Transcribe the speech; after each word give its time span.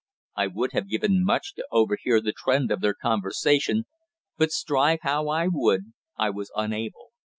I 0.35 0.47
would 0.47 0.71
have 0.73 0.89
given 0.89 1.23
much 1.23 1.53
to 1.53 1.67
overhear 1.71 2.19
the 2.19 2.33
trend 2.35 2.71
of 2.71 2.81
their 2.81 2.95
conversation, 2.95 3.83
but 4.35 4.49
strive 4.49 5.01
how 5.03 5.27
I 5.29 5.47
would 5.47 5.93
I 6.17 6.31
was 6.31 6.51
unable. 6.55 7.11